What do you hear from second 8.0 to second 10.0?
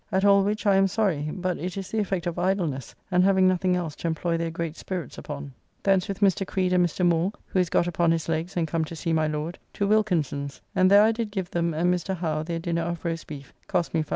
his legs and come to see my Lord) to